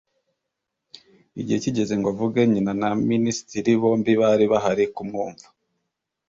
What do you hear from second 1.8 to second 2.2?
ngo